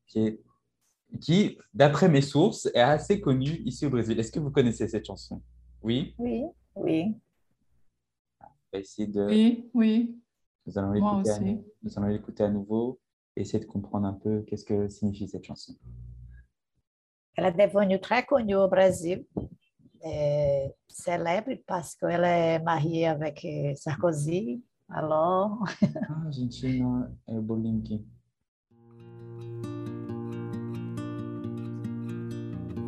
[0.06, 0.40] qui
[1.20, 4.18] qui, d'après mes sources, est assez connue ici au Brésil.
[4.18, 5.42] Est-ce que vous connaissez cette chanson?
[5.82, 6.44] Oui Oui,
[6.76, 7.14] oui.
[8.40, 9.24] On va essayer de...
[9.26, 10.20] Oui, oui.
[10.66, 13.00] Nous allons l'écouter à, nous allons l'écouter à nouveau
[13.34, 15.74] et essayer de comprendre un peu qu'est-ce que signifie cette chanson.
[17.34, 19.24] Elle est devenue très connue au Brésil,
[20.04, 24.62] euh, célèbre parce qu'elle est mariée avec euh, Sarkozy.
[24.88, 25.86] Alors, Ah,
[26.26, 28.04] Argentina et Bolinki.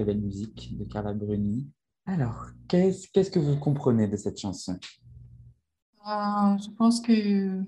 [0.00, 1.68] Très belle musique de Carla Bruni.
[2.06, 4.78] Alors, qu'est-ce qu'est-ce que vous comprenez de cette chanson?
[6.06, 7.62] Euh, je pense que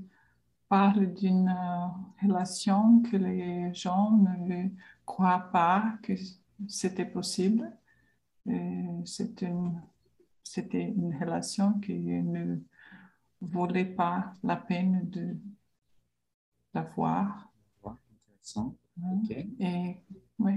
[0.66, 1.88] parle d'une euh,
[2.22, 4.70] relation que les gens ne
[5.04, 6.14] croient pas que
[6.68, 7.70] c'était possible.
[8.48, 9.78] Et C'est une,
[10.42, 12.56] c'était une relation qui ne
[13.42, 15.36] valait pas la peine de
[16.72, 17.52] d'avoir.
[17.84, 18.74] Intéressant.
[19.60, 19.96] Et
[20.38, 20.54] oui,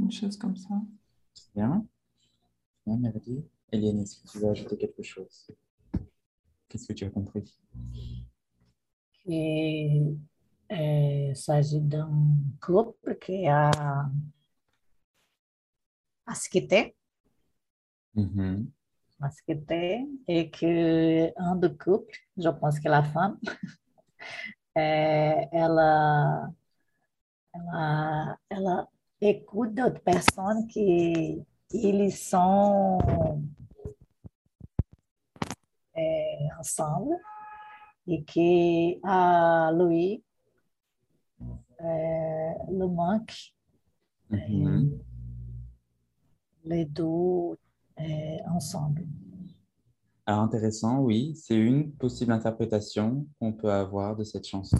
[0.00, 0.82] une chose comme ça.
[1.54, 1.86] Bien.
[2.86, 3.44] Bien, Mélodie.
[3.70, 5.50] Eliane, est-ce que tu veux ajouter quelque chose?
[6.68, 7.58] Qu'est-ce que tu as compris?
[9.24, 10.16] Que
[10.70, 12.10] eh, s'agit d'un
[12.60, 13.70] couple qui a,
[16.26, 16.96] a se quitté,
[18.14, 18.72] Mhm.
[19.20, 23.38] a se quitté, et que un do couple, je pense que la femme,
[24.76, 26.52] eh, ela,
[27.54, 28.88] ela, ela
[29.22, 32.98] écoute d'autres personnes que eles são
[35.94, 37.16] eh, ensemble
[38.06, 40.22] et que à Louis
[41.80, 43.54] eh, le manque
[44.30, 44.98] Mhm.
[46.64, 47.58] les deux
[48.48, 49.06] ensemble.
[50.24, 51.34] Alors, intéressant, oui.
[51.36, 54.78] C'est une possible interprétation qu'on peut avoir de cette chanson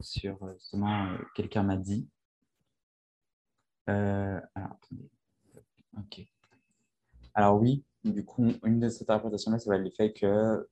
[0.00, 2.06] sur euh, justement euh, quelqu'un m'a dit.
[3.88, 5.10] Euh, alors, attendez.
[5.98, 6.26] Ok.
[7.34, 10.68] Alors, oui, du coup, une de ces interprétations-là, ça va être le fait que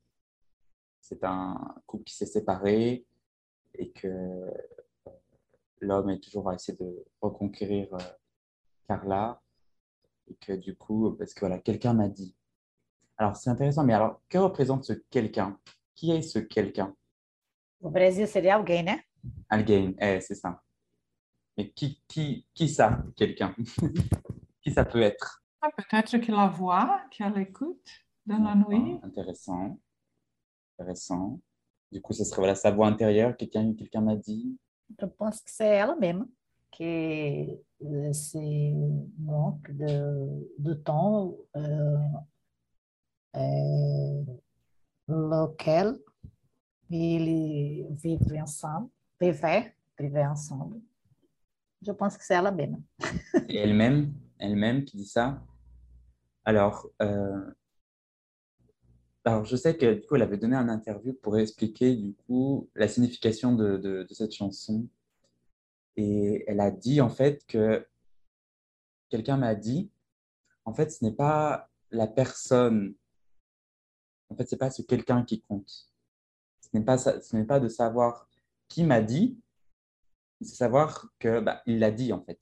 [1.00, 3.06] c'est un couple qui s'est séparé
[3.74, 5.10] et que euh,
[5.80, 7.98] l'homme est toujours à essayer de reconquérir euh,
[8.86, 9.40] Carla
[10.28, 12.36] et que du coup, parce que voilà, quelqu'un m'a dit.
[13.16, 15.58] Alors, c'est intéressant, mais alors, que représente ce quelqu'un?
[15.94, 16.94] Qui est ce quelqu'un?
[17.82, 19.04] O Brasil seria alguém, né?
[19.48, 20.62] Alguém, eh, c'est ça.
[21.60, 23.54] Mais qui, qui, qui ça, quelqu'un?
[24.62, 25.42] Qui ça peut être?
[25.60, 27.90] Ah, Peut-être que la voix qu'elle écoute
[28.24, 28.98] dans la nuit.
[29.02, 29.78] Intéressant.
[30.78, 31.38] Intéressant.
[31.92, 34.58] Du coup, ce serait voilà, sa voix intérieure, quelqu'un quelqu'un m'a dit?
[34.88, 36.26] Eu penso que c'est mesma,
[36.72, 37.58] que
[38.08, 38.36] esse
[39.18, 41.98] manque de, de temps euh,
[43.34, 44.24] é,
[45.08, 45.98] lequel
[46.90, 48.90] eles vivem ensemble,
[49.20, 50.80] viver, viver ensemble.
[51.82, 52.76] Je pense que c'est mesma.
[53.48, 55.42] Et elle-même, elle-même qui dit ça.
[56.44, 57.50] Alors, euh,
[59.24, 62.70] alors, je sais que du coup, elle avait donné un interview pour expliquer du coup
[62.74, 64.88] la signification de, cette chanson.
[65.96, 67.86] Et elle a dit en fait que
[69.10, 69.90] quelqu'un m'a dit,
[70.64, 72.94] en fait, ce n'est pas la personne,
[74.28, 75.90] en fait, c'est pas ce quelqu'un qui compte.
[76.60, 78.28] Ce n'est pas, ce n'est pas de savoir
[78.68, 79.38] qui m'a dit,
[80.40, 82.38] c'est savoir que bah, il l'a dit en fait.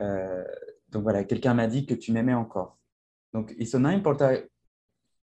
[0.00, 0.44] Euh,
[0.88, 2.78] donc voilà, quelqu'un m'a dit que tu m'aimais encore.
[3.32, 4.46] Donc, isso não importa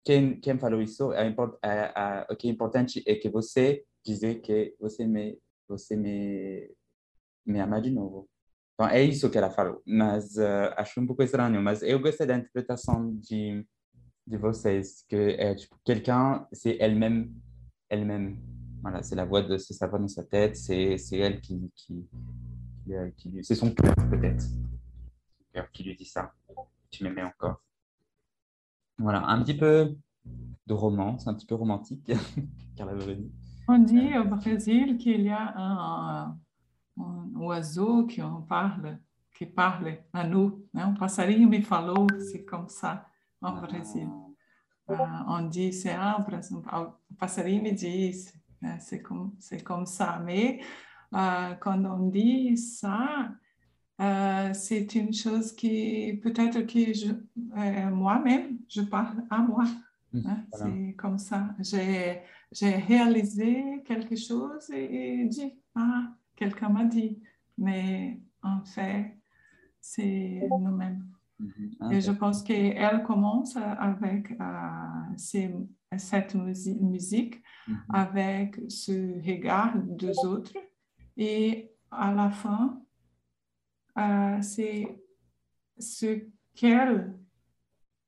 [0.04, 1.34] quem, quem falou isso, é,
[1.66, 6.70] é, o que é importante é que você dizer que você me, você me,
[7.46, 8.30] me ama de novo.
[8.74, 9.82] Então, é isso que ela falou.
[9.86, 13.66] Mas uh, acho um pouco estranho, mas eu gostei da interpretação de,
[14.28, 15.38] de vocês, que
[15.86, 17.34] quelqu'un, c'est elle-même,
[17.90, 18.63] elle-même.
[18.84, 21.72] Voilà, c'est la voix de, c'est sa voix dans sa tête, c'est, c'est elle qui,
[21.74, 22.06] qui,
[22.84, 26.34] qui, euh, qui c'est son cœur peut-être, Son cœur qui lui dit ça.
[26.92, 27.64] Tu m'aimais encore.
[28.98, 29.96] Voilà, un petit peu
[30.68, 32.12] de romance, un petit peu romantique,
[32.76, 33.32] Carla Bruni.
[33.70, 36.38] On dit au Brésil qu'il y a un,
[37.00, 39.00] un oiseau qui en parle,
[39.34, 40.68] qui parle à nous.
[40.74, 40.84] né?
[40.84, 43.08] Um passarinho me falou, c'est comme ça
[43.42, 44.10] au Brésil.
[44.90, 46.18] Ah, on dit, c'est un,
[46.68, 48.34] ah, o passarinho me né?
[48.80, 50.22] C'est comme, c'est comme ça.
[50.26, 50.60] Mais
[51.12, 53.30] ah, quand on dit ça,
[54.02, 57.12] euh, c'est une chose qui peut-être que je,
[57.58, 59.64] euh, moi-même, je parle à moi.
[60.16, 60.44] hein.
[60.52, 60.66] Voilà.
[60.76, 61.56] C'est comme ça.
[61.60, 67.20] J'ai, j'ai réalisé quelque chose et, et dit, ah, quelqu'un m'a dit.
[67.58, 69.16] Mais en fait,
[69.80, 71.06] c'est nous-mêmes.
[71.40, 71.92] Mhm.
[71.92, 74.36] Et je pense qu'elle commence avec euh,
[75.18, 75.54] ces-
[75.98, 77.78] cette musi- musique, Mhm.
[77.90, 78.92] avec ce
[79.26, 80.54] regard des autres.
[81.18, 82.82] Et à la fin,
[83.98, 85.00] euh, c'est
[85.78, 87.18] ce qu'elle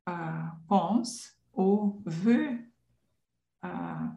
[0.07, 2.59] euh, pense ou veut
[3.63, 4.07] euh,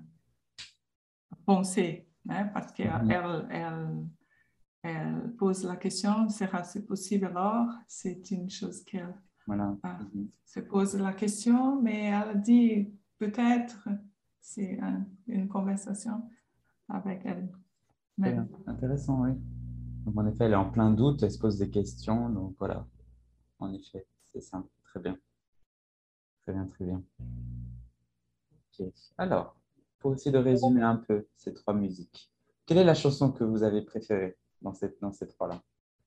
[1.47, 2.07] penser.
[2.29, 3.11] hein, parce qu'elle Mhm.
[3.11, 4.07] elle, elle,
[4.83, 7.69] elle pose la question, sera-ce possible alors?
[7.87, 9.15] C'est une chose qu'elle
[9.47, 9.75] Voilà.
[9.83, 10.29] Mhm.
[10.45, 13.89] se pose la question, mais elle dit peut-être
[14.41, 16.23] c'est un- une conversation
[16.89, 17.53] avec elle.
[18.17, 18.49] Même.
[18.67, 19.31] Intéressant, oui.
[20.05, 22.31] Donc, en effet, elle est en plein doute, elle se pose des questions.
[22.31, 22.87] Donc, voilà.
[23.59, 24.65] En effet, c'est ça.
[24.85, 25.19] Très bien.
[26.43, 27.03] Très bien, très bien.
[29.19, 29.57] Alors,
[29.99, 32.33] pour essayer de résumer un peu ces trois musiques,
[32.65, 35.63] quelle est la chanson que vous avez préférée dans, cette, dans ces trois-là?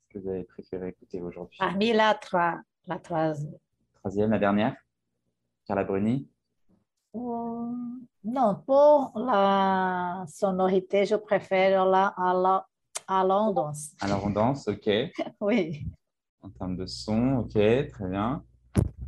[0.10, 1.58] Que vous avez préféré écouter aujourd'hui?
[1.60, 3.58] Parmi la trois, la troisième.
[3.96, 4.76] Troisième, la dernière
[5.66, 6.28] Carla Bruni
[7.14, 7.74] Oh,
[8.24, 12.68] Non, pour la sonorité, je préfère la à la
[13.08, 13.72] à London.
[14.02, 14.90] Alors, on danse, ok.
[15.42, 15.86] Oui.
[16.42, 18.44] En termes de son, ok, très bien.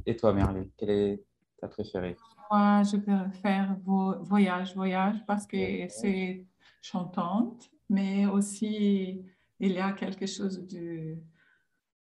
[0.05, 1.23] Et toi, Merle, quelle est
[1.59, 2.17] ta préférée?
[2.51, 6.45] Moi, je préfère Vo- Voyage, Voyage parce que c'est
[6.81, 9.23] chantante, mais aussi
[9.59, 11.17] il y a quelque chose de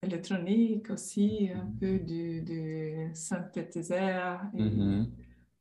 [0.02, 4.40] électronique aussi, un peu de, de synthétiseur.
[4.54, 5.06] et Mhm.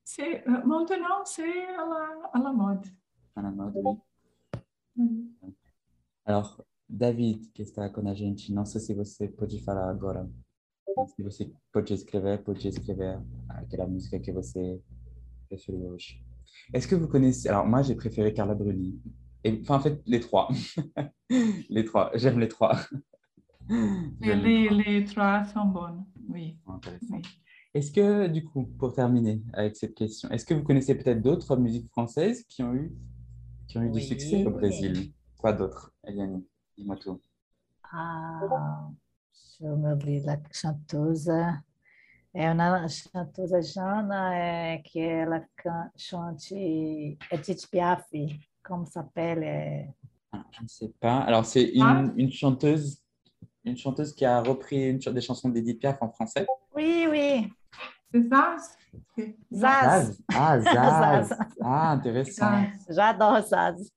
[0.03, 2.85] C'est, euh, maintenant, c'est à la, à la mode.
[3.35, 5.31] À la mode, oui.
[6.25, 10.29] Alors, David, que está com a gente, não sei se você pode falar agora.
[11.15, 14.79] Se você pode escrever, pode escrever aquela música que você
[15.49, 16.23] preferiu hoje.
[16.71, 17.49] Est-ce que vous connaissez...
[17.49, 19.01] Alors, moi, j'ai préféré Carla Bruni.
[19.43, 20.49] Et, enfin, en fait, les trois.
[21.69, 22.11] les trois.
[22.13, 22.79] J'aime les trois.
[24.21, 26.59] Les les, les trois sont bonnes, oui.
[27.09, 27.21] oui.
[27.73, 31.55] Est-ce que, du coup, pour terminer avec cette question, est-ce que vous connaissez peut-être d'autres
[31.57, 32.93] musiques françaises qui ont eu,
[33.67, 35.11] qui ont eu du succès au Brésil?
[35.39, 36.43] Quoi d'autre, Eliane?
[36.77, 37.19] Dis-moi tout.
[37.91, 38.87] Ah,
[39.59, 41.29] je m'oublie la chanteuse.
[42.35, 48.05] É uma chanteuse Jana, é, que ela can- chante Edith Piaf,
[48.63, 49.43] como s'appelle?
[49.43, 49.93] É,
[50.31, 51.19] Alors, je ne sais pas.
[51.19, 52.11] Alors, c'est une, Ah.
[52.17, 52.99] une chanteuse,
[53.63, 56.47] une chanteuse qui a repris une des chansons d'Edith Piaf en français.
[56.75, 57.51] Oui, oui,
[58.13, 58.55] C'est ça?
[59.15, 60.21] C'est- Zaz.
[60.33, 61.27] Ah, Zaz.
[61.29, 61.37] Zaz.
[61.61, 62.51] Ah, intéressant.
[62.51, 62.85] Zaz.
[62.95, 63.91] J'adore Zaz.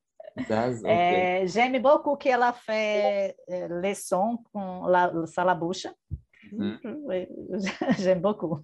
[0.48, 0.82] Zaz.
[0.84, 5.12] É, J'aime beaucoup que ela fait é, les sons com la,
[5.44, 5.86] la bouche.
[6.52, 6.78] Mhm.
[7.06, 7.26] Oui,
[7.98, 8.58] J'aime beaucoup.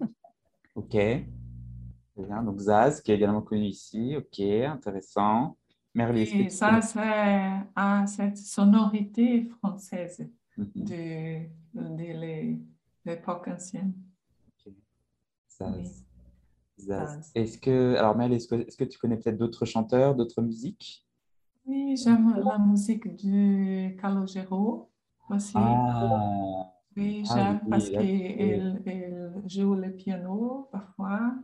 [0.75, 0.89] Ok.
[0.91, 2.43] Très bien.
[2.43, 4.15] Donc, Zaz, qui est également connu ici.
[4.17, 5.55] Ok, intéressant.
[5.95, 10.27] Tu ça, connais- c'est à cette sonorité française
[10.57, 10.67] Mhm.
[10.75, 12.59] de, de l'é-
[13.05, 13.93] l'époque ancienne.
[15.71, 15.75] Zaz.
[15.77, 16.85] Oui.
[16.85, 17.09] Zaz.
[17.09, 17.31] Zaz.
[17.35, 21.05] Est-ce que, alors Merly, est-ce que, est-ce que tu connais peut-être d'autres chanteurs, d'autres musiques?
[21.65, 24.89] Oui, j'aime la musique de Calogero
[25.29, 25.53] aussi.
[25.57, 31.35] Ah, Oui, Ah j'aime oui, parce qu'elle elle joue le piano parfois.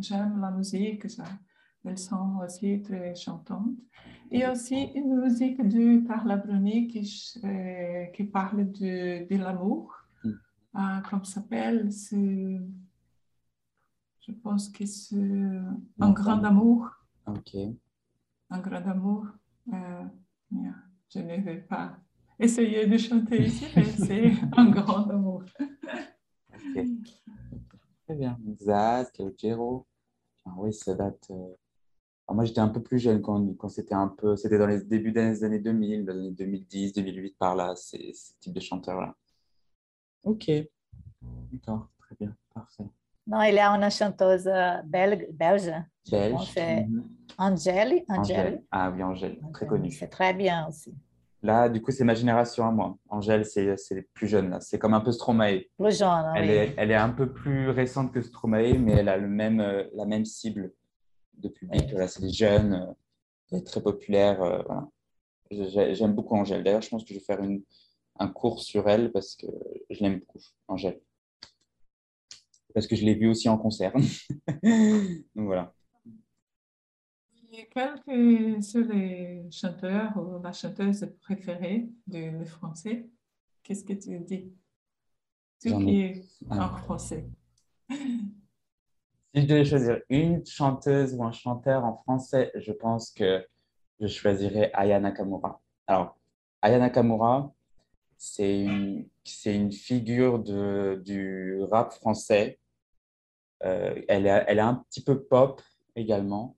[0.00, 1.24] J'aime la musique, ça.
[1.84, 3.76] Elles sont aussi très chantantes.
[4.30, 9.92] Et aussi une musique de Carla Bruni qui, euh, qui parle de, de l'amour.
[10.24, 10.30] Mm.
[10.74, 11.92] Ah, comment ça s'appelle?
[11.92, 12.60] C'est-
[14.26, 16.88] Je pense que c'est Un Non, grand amour.
[17.26, 17.56] ok.
[18.50, 19.26] Un grand amour.
[19.72, 20.04] Euh,
[20.52, 20.74] yeah,
[21.12, 21.96] je ne vais pas
[22.38, 25.42] essayer de chanter ici, mais c'est un grand amour.
[26.76, 26.84] Ok.
[28.06, 28.38] Très bien.
[28.60, 29.86] Zaz, Calogero.
[30.44, 31.26] Ah oui, ça date.
[31.30, 31.34] euh,
[32.26, 34.82] Alors, moi, j'étais un peu plus jeune quand, quand c'était un peu, c'était dans les
[34.84, 38.60] débuts des années 2000, dans les années 2010, 2008, par là, ces, ces types de
[38.60, 39.16] chanteurs-là.
[40.22, 40.50] Ok,
[41.52, 42.84] d'accord, très bien, parfait.
[43.26, 44.44] Non, il y a une chanteuse
[44.84, 45.72] belge, belge
[46.06, 46.32] je Belge.
[46.32, 47.04] pense, c'est mhm.
[47.38, 48.04] Angèle.
[48.08, 48.18] Angèle.
[48.18, 48.62] Angèle.
[48.70, 49.90] Ah oui, Angèle, très connue.
[49.90, 50.94] C'est très bien aussi.
[51.42, 52.96] Là, du coup, c'est ma génération à moi.
[53.08, 54.60] Angèle, c'est les plus jeunes, là.
[54.60, 55.64] C'est comme un peu Stromae.
[55.78, 56.50] Plus jeune, hein, Elle oui.
[56.56, 59.84] est, elle est un peu plus récente que Stromae, mais elle a le même, euh,
[59.94, 60.72] la même cible
[61.34, 61.84] de public.
[61.90, 62.92] Voilà, c'est des jeunes, euh,
[63.52, 64.42] elle est très populaire.
[64.42, 64.88] euh, voilà.
[65.94, 66.62] J'aime beaucoup Angèle.
[66.64, 67.62] D'ailleurs, je pense que je vais faire une,
[68.18, 69.46] un cours sur elle parce que
[69.90, 70.98] je l'aime beaucoup, Angèle.
[72.74, 73.94] Parce que je l'ai vue aussi en concert.
[74.62, 75.72] Donc voilà.
[77.52, 83.08] Et quels que sont les chanteurs ou la chanteuse préférée du le français?
[83.62, 84.52] Qu'est-ce que tu dis?
[85.62, 87.28] Tout qui est en français.
[87.88, 93.46] Si je devais choisir une chanteuse ou un chanteur en français, je pense que
[94.00, 95.60] je choisirais Aya Nakamura.
[95.86, 96.18] Alors,
[96.60, 97.52] Aya Nakamura,
[98.16, 99.08] c'est une,
[99.46, 102.58] une figure de, du rap français.
[103.64, 105.62] Euh, elle est, elle est un petit peu pop
[105.96, 106.56] également,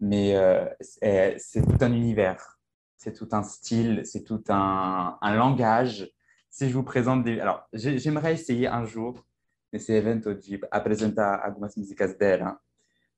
[0.00, 2.58] mais euh, c'est tout un univers,
[2.96, 6.10] c'est tout un style, c'est tout un, un langage.
[6.50, 7.40] Si je vous présente des...
[7.40, 9.24] Alors, j'ai- j'aimerais essayer un jour
[9.72, 12.58] nesse evento de apresentar algumas músicas dela,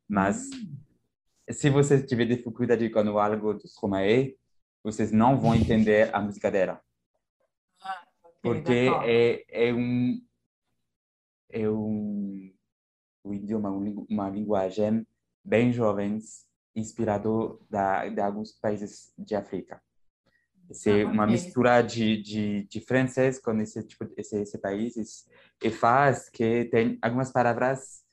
[0.09, 0.49] mas
[1.49, 4.37] se vocês tiverem dificuldade com algo do Stromae,
[4.85, 6.81] vocês não vão entender a música dela,
[8.25, 10.21] Ok, porque é, é um
[11.51, 12.53] é um
[13.23, 15.07] o idioma um uma linguagem
[15.45, 19.81] bem jovens, inspirado da de alguns países de África.
[20.73, 21.33] C'est Ah, uma ok.
[21.35, 25.27] mistura de, de, de francês com esse tipo esse, esse países
[25.61, 28.05] e faz que tem algumas palavras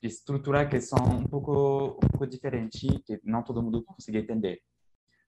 [0.00, 4.62] de estrutura que são um pouco um pouco diferentes que não todo mundo consegue entender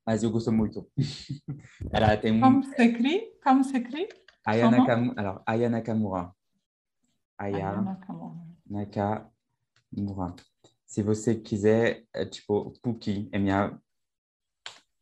[0.06, 0.88] mas eu gosto muito
[1.92, 3.40] ela tem um Comme s'écrit?
[3.42, 4.08] Comme s'écrit?
[4.46, 4.86] Aya comment?
[4.86, 5.68] Nakam- alors Aya
[8.68, 9.32] Nakamura Aya Aya
[9.92, 10.26] Nakamura.
[10.26, 10.36] Nakamura
[10.86, 13.78] se você quiser é, tipo Puki é minha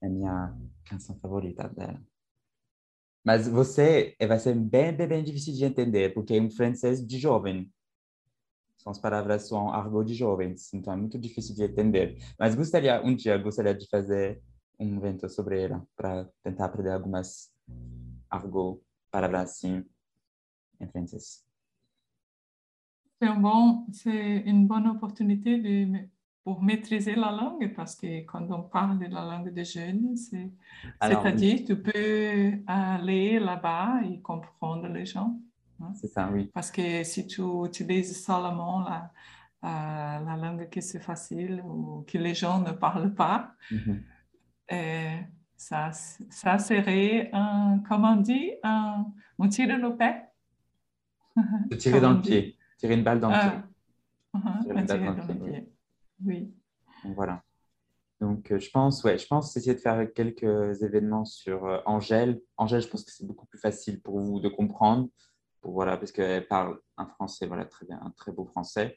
[0.03, 2.03] é minha canção favorita dela
[3.27, 7.05] mas você é, vai ser bem, bem, bem difícil de entender, porque é um francês
[7.05, 7.69] de jovem.
[8.79, 12.23] São as palavras são argot de jovens, então é muito difícil de entender.
[12.39, 14.41] Mas gostaria, um dia, gostaria de fazer
[14.79, 17.53] um evento sobre ela, para tentar aprender algumas
[18.31, 19.85] argot, palavras assim,
[20.81, 21.45] em francês.
[23.21, 25.99] C'est un bon, une bonne opportunité de,
[26.45, 31.64] pour maîtriser la langue parce que quand on parle de la langue des jeunes, c'est-à-dire
[31.67, 35.35] tu peux aller là-bas et comprendre les gens.
[35.95, 36.51] c'est ça, oui.
[36.53, 39.11] Parce que si tu utilises seulement la,
[39.64, 44.03] euh, la langue qui c'est facile ou que les gens ne parlent pas, Mhm.
[44.73, 45.17] euh,
[45.57, 49.07] ça, ça serait un, comment on dit, un,
[49.39, 50.14] un tir au pied.
[51.73, 53.59] Se tirer dans le pied, tirer une balle dans le pied.
[54.62, 55.72] Tirer un une balle tir dans le dans le pied, pied.
[56.24, 56.55] Oui.
[57.05, 57.43] Donc, voilà.
[58.20, 62.41] Donc, euh, je pense, ouais, je pense essayer de faire quelques événements sur euh, Angèle.
[62.57, 65.09] Angèle, je pense que c'est beaucoup plus facile pour vous de comprendre,
[65.61, 68.97] pour, voilà, parce qu'elle parle un français, voilà, très bien, un très beau français.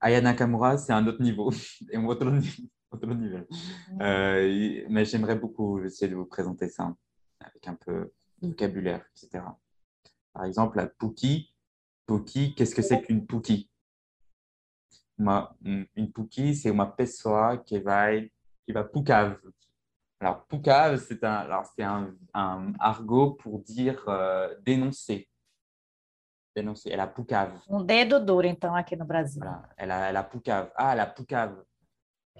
[0.00, 1.50] Aya Nakamura, c'est un autre niveau,
[1.90, 3.38] et un autre, ni- autre niveau.
[4.00, 6.96] Euh, y- mais j'aimerais beaucoup essayer de vous présenter ça
[7.40, 8.12] avec un peu
[8.42, 9.44] de vocabulaire, etc.
[10.32, 11.53] Par exemple, la Pookie.
[12.06, 13.70] Pookie, qu'est-ce que c'est qu'une Pookie?
[15.18, 18.30] Uma, um- une Pookie, c'est uma pessoa que vai,
[18.66, 19.38] qui va Poucave.
[20.20, 25.28] Alors, Poucave, c'est un, alors, c'est un, un argot pour dire euh, dénoncer.
[26.56, 26.90] Dénoncer.
[26.90, 27.60] Elle a Poucave.
[27.68, 29.42] Um dedo duro, então, aqui no Brasil.
[29.42, 29.68] Voilà.
[29.76, 30.70] Elle a, elle a Poucave.
[30.76, 31.64] Ah, elle a Poucave.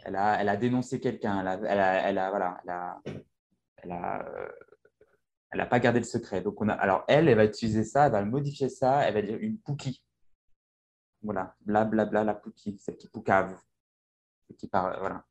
[0.05, 1.41] Elle a, elle a dénoncé quelqu'un.
[1.41, 3.01] Elle a, elle a, elle a- voilà, elle a,
[3.77, 4.49] elle a, euh,
[5.55, 6.40] elle a pas gardé le secret.
[6.42, 9.22] Donc, on a, alors, elle, elle va utiliser ça, elle va modifier ça, elle va
[9.22, 10.02] dire une Pouki.
[11.22, 13.57] Voilà, bla bla bla, la Pouki, celle qui Poucave.
[14.46, 15.24] Celle Qui parle, voilà.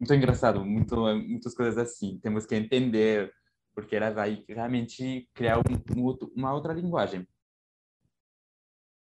[0.00, 2.20] Muito engraçado, muito, muitas coisas assim.
[2.20, 3.34] Temos que entender,
[3.74, 7.26] porque ela vai realmente criar um, um outro, uma outra linguagem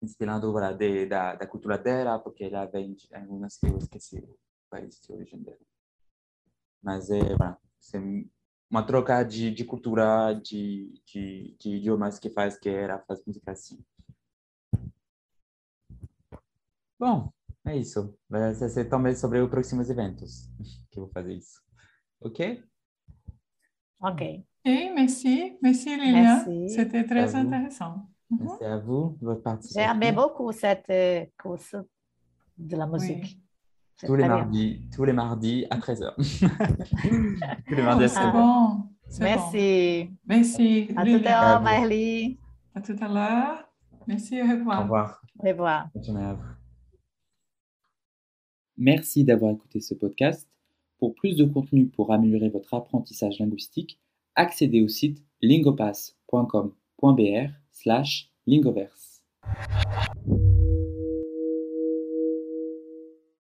[0.02, 4.20] inspirando voilà, de, da, da cultura dela, porque ela vem de algumas que eu esqueci
[4.20, 4.38] o
[4.70, 5.58] país de origem dela.
[6.82, 7.60] Mas é, voilà,
[8.70, 13.52] uma troca de, de cultura, de, de, de idiomas que faz que ela faz música
[13.52, 13.80] assim.
[17.00, 17.32] Bom,
[17.66, 18.18] é isso.
[18.30, 20.50] Vai ser também sobre os próximos eventos
[20.92, 21.62] que eu vou fazer isso.
[22.20, 22.64] Ok?
[24.00, 24.46] Ok.
[24.66, 26.44] Et merci, merci Lilia.
[26.46, 26.70] Merci.
[26.70, 28.10] C'était très À intéressant.
[28.30, 29.42] Merci à vous de votre
[29.74, 30.14] J'ai aimé participation.
[30.16, 31.76] beaucoup cette course
[32.58, 33.24] de la musique.
[33.24, 33.47] Oui.
[34.06, 36.14] Tous les mardis, tous les mardis à 13h.
[37.68, 38.32] tous les mardis à c'est 13h.
[38.32, 38.84] bon.
[39.08, 39.26] c'est bon.
[39.26, 40.10] Merci.
[40.28, 40.88] Merci.
[40.96, 41.62] À tout à l'heure.
[41.62, 42.40] Marly.
[42.76, 43.68] À tout à l'heure.
[44.06, 44.80] Merci, au revoir.
[44.80, 45.22] Au revoir.
[45.40, 45.90] Au revoir.
[45.94, 46.44] Bonne journée à vous.
[48.78, 50.48] Merci d'avoir écouté ce podcast.
[51.00, 54.00] Pour plus de contenu pour améliorer votre apprentissage linguistique,
[54.36, 59.24] accédez au site lingopass.com.br slash lingoverse.